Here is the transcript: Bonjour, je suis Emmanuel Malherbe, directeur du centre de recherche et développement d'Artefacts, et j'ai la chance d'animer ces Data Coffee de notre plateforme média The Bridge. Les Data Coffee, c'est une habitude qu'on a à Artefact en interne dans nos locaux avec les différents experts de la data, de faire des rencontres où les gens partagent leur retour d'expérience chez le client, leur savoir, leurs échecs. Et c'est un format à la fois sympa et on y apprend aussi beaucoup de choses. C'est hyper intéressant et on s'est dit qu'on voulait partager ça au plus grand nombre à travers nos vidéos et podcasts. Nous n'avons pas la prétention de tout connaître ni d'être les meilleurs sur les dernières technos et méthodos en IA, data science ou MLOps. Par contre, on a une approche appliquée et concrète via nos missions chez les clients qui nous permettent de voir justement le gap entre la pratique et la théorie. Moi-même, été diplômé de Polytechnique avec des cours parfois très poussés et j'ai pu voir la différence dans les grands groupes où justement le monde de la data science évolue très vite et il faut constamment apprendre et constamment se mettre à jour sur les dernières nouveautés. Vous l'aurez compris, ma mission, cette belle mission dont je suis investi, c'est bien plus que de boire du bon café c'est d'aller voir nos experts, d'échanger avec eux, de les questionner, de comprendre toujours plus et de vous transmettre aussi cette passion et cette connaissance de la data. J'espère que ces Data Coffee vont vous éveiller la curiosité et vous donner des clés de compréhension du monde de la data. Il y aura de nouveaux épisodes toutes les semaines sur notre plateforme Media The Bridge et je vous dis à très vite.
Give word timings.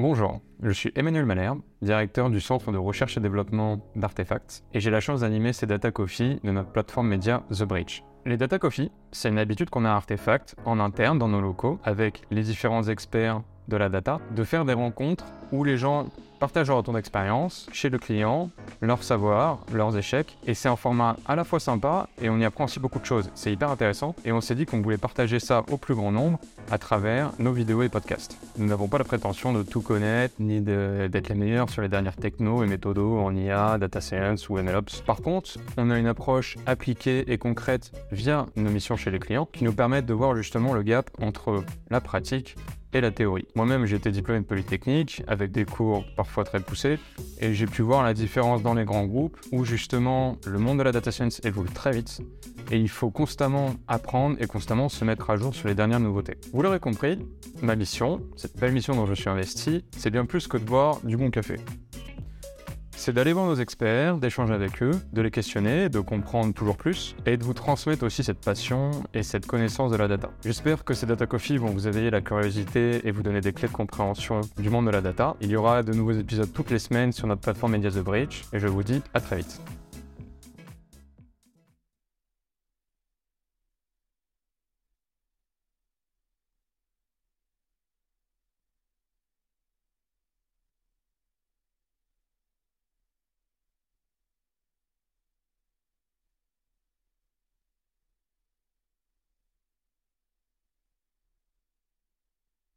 Bonjour, 0.00 0.40
je 0.62 0.70
suis 0.70 0.92
Emmanuel 0.94 1.26
Malherbe, 1.26 1.60
directeur 1.82 2.30
du 2.30 2.40
centre 2.40 2.70
de 2.70 2.78
recherche 2.78 3.16
et 3.16 3.20
développement 3.20 3.84
d'Artefacts, 3.96 4.62
et 4.72 4.78
j'ai 4.78 4.90
la 4.90 5.00
chance 5.00 5.22
d'animer 5.22 5.52
ces 5.52 5.66
Data 5.66 5.90
Coffee 5.90 6.38
de 6.44 6.52
notre 6.52 6.70
plateforme 6.70 7.08
média 7.08 7.42
The 7.50 7.64
Bridge. 7.64 8.04
Les 8.24 8.36
Data 8.36 8.60
Coffee, 8.60 8.92
c'est 9.10 9.28
une 9.28 9.40
habitude 9.40 9.70
qu'on 9.70 9.84
a 9.84 9.90
à 9.90 9.94
Artefact 9.94 10.54
en 10.64 10.78
interne 10.78 11.18
dans 11.18 11.26
nos 11.26 11.40
locaux 11.40 11.80
avec 11.82 12.22
les 12.30 12.42
différents 12.42 12.84
experts 12.84 13.42
de 13.66 13.76
la 13.76 13.88
data, 13.88 14.20
de 14.36 14.44
faire 14.44 14.64
des 14.64 14.72
rencontres 14.72 15.24
où 15.50 15.64
les 15.64 15.76
gens 15.76 16.06
partagent 16.38 16.68
leur 16.68 16.76
retour 16.76 16.94
d'expérience 16.94 17.68
chez 17.72 17.90
le 17.90 17.98
client, 17.98 18.50
leur 18.80 19.02
savoir, 19.02 19.60
leurs 19.72 19.96
échecs. 19.96 20.36
Et 20.46 20.54
c'est 20.54 20.68
un 20.68 20.76
format 20.76 21.16
à 21.26 21.36
la 21.36 21.44
fois 21.44 21.60
sympa 21.60 22.08
et 22.20 22.30
on 22.30 22.38
y 22.38 22.44
apprend 22.44 22.64
aussi 22.64 22.80
beaucoup 22.80 22.98
de 22.98 23.04
choses. 23.04 23.30
C'est 23.34 23.52
hyper 23.52 23.70
intéressant 23.70 24.14
et 24.24 24.32
on 24.32 24.40
s'est 24.40 24.54
dit 24.54 24.66
qu'on 24.66 24.80
voulait 24.80 24.98
partager 24.98 25.40
ça 25.40 25.64
au 25.70 25.76
plus 25.76 25.94
grand 25.94 26.12
nombre 26.12 26.38
à 26.70 26.78
travers 26.78 27.32
nos 27.38 27.52
vidéos 27.52 27.82
et 27.82 27.88
podcasts. 27.88 28.36
Nous 28.56 28.66
n'avons 28.66 28.88
pas 28.88 28.98
la 28.98 29.04
prétention 29.04 29.52
de 29.52 29.62
tout 29.62 29.80
connaître 29.80 30.34
ni 30.38 30.60
d'être 30.60 31.28
les 31.28 31.34
meilleurs 31.34 31.70
sur 31.70 31.82
les 31.82 31.88
dernières 31.88 32.16
technos 32.16 32.62
et 32.62 32.66
méthodos 32.66 33.18
en 33.18 33.34
IA, 33.34 33.78
data 33.78 34.00
science 34.00 34.48
ou 34.48 34.56
MLOps. 34.56 35.02
Par 35.06 35.22
contre, 35.22 35.50
on 35.76 35.90
a 35.90 35.98
une 35.98 36.06
approche 36.06 36.56
appliquée 36.66 37.30
et 37.32 37.38
concrète 37.38 37.92
via 38.12 38.46
nos 38.56 38.70
missions 38.70 38.96
chez 38.96 39.10
les 39.10 39.18
clients 39.18 39.46
qui 39.46 39.64
nous 39.64 39.72
permettent 39.72 40.06
de 40.06 40.14
voir 40.14 40.36
justement 40.36 40.72
le 40.72 40.82
gap 40.82 41.10
entre 41.20 41.64
la 41.90 42.00
pratique 42.00 42.56
et 42.92 43.00
la 43.00 43.10
théorie. 43.10 43.46
Moi-même, 43.54 43.86
été 43.98 44.10
diplômé 44.10 44.40
de 44.40 44.46
Polytechnique 44.46 45.22
avec 45.26 45.50
des 45.50 45.64
cours 45.64 46.04
parfois 46.16 46.44
très 46.44 46.60
poussés 46.60 46.98
et 47.40 47.54
j'ai 47.54 47.66
pu 47.66 47.82
voir 47.82 48.02
la 48.02 48.14
différence 48.14 48.62
dans 48.62 48.74
les 48.74 48.84
grands 48.84 49.04
groupes 49.04 49.38
où 49.52 49.64
justement 49.64 50.36
le 50.46 50.58
monde 50.58 50.78
de 50.78 50.82
la 50.82 50.92
data 50.92 51.10
science 51.10 51.40
évolue 51.44 51.70
très 51.70 51.92
vite 51.92 52.20
et 52.70 52.78
il 52.78 52.88
faut 52.88 53.10
constamment 53.10 53.74
apprendre 53.88 54.36
et 54.40 54.46
constamment 54.46 54.88
se 54.88 55.04
mettre 55.04 55.30
à 55.30 55.36
jour 55.36 55.54
sur 55.54 55.68
les 55.68 55.74
dernières 55.74 56.00
nouveautés. 56.00 56.36
Vous 56.52 56.62
l'aurez 56.62 56.80
compris, 56.80 57.18
ma 57.62 57.76
mission, 57.76 58.20
cette 58.36 58.56
belle 58.58 58.72
mission 58.72 58.94
dont 58.94 59.06
je 59.06 59.14
suis 59.14 59.28
investi, 59.28 59.84
c'est 59.96 60.10
bien 60.10 60.26
plus 60.26 60.46
que 60.46 60.58
de 60.58 60.64
boire 60.64 61.00
du 61.02 61.16
bon 61.16 61.30
café 61.30 61.56
c'est 63.08 63.14
d'aller 63.14 63.32
voir 63.32 63.46
nos 63.46 63.54
experts, 63.54 64.18
d'échanger 64.18 64.52
avec 64.52 64.82
eux, 64.82 64.90
de 65.14 65.22
les 65.22 65.30
questionner, 65.30 65.88
de 65.88 65.98
comprendre 65.98 66.52
toujours 66.52 66.76
plus 66.76 67.16
et 67.24 67.38
de 67.38 67.42
vous 67.42 67.54
transmettre 67.54 68.04
aussi 68.04 68.22
cette 68.22 68.38
passion 68.38 68.90
et 69.14 69.22
cette 69.22 69.46
connaissance 69.46 69.90
de 69.90 69.96
la 69.96 70.08
data. 70.08 70.28
J'espère 70.44 70.84
que 70.84 70.92
ces 70.92 71.06
Data 71.06 71.24
Coffee 71.24 71.56
vont 71.56 71.70
vous 71.70 71.88
éveiller 71.88 72.10
la 72.10 72.20
curiosité 72.20 73.00
et 73.08 73.10
vous 73.10 73.22
donner 73.22 73.40
des 73.40 73.54
clés 73.54 73.68
de 73.68 73.72
compréhension 73.72 74.42
du 74.58 74.68
monde 74.68 74.84
de 74.84 74.90
la 74.90 75.00
data. 75.00 75.36
Il 75.40 75.48
y 75.48 75.56
aura 75.56 75.82
de 75.82 75.94
nouveaux 75.94 76.12
épisodes 76.12 76.52
toutes 76.52 76.70
les 76.70 76.78
semaines 76.78 77.12
sur 77.12 77.26
notre 77.26 77.40
plateforme 77.40 77.72
Media 77.72 77.90
The 77.90 78.04
Bridge 78.04 78.42
et 78.52 78.58
je 78.58 78.66
vous 78.66 78.82
dis 78.82 79.00
à 79.14 79.22
très 79.22 79.36
vite. 79.36 79.58